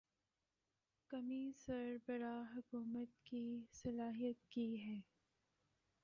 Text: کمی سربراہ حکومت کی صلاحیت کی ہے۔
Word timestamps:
کمی 1.09 1.51
سربراہ 1.57 2.55
حکومت 2.55 3.19
کی 3.23 3.43
صلاحیت 3.73 4.45
کی 4.49 4.67
ہے۔ 4.85 4.99